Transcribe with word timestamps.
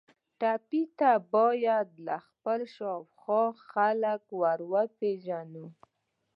ټپي 0.39 0.81
ته 0.99 1.11
باید 1.33 1.91
خپل 2.27 2.59
شاوخوا 2.75 3.43
خلک 3.71 4.21
وروپیژنو. 4.41 5.65